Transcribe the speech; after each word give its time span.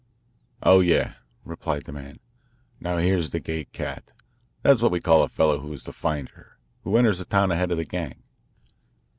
"Oh, 0.63 0.79
yes," 0.79 1.15
replied 1.45 1.83
the 1.83 1.91
man. 1.91 2.15
"Now 2.79 2.97
here's 2.97 3.29
the 3.29 3.39
Gay 3.39 3.65
Cat 3.65 4.11
that's 4.63 4.81
what 4.81 4.91
we 4.91 4.99
call 4.99 5.21
a 5.21 5.29
fellow 5.29 5.59
who 5.59 5.71
is 5.73 5.83
the 5.83 5.93
finder, 5.93 6.57
who 6.83 6.97
enters 6.97 7.19
a 7.19 7.25
town 7.25 7.51
ahead 7.51 7.69
of 7.69 7.77
the 7.77 7.85
gang. 7.85 8.23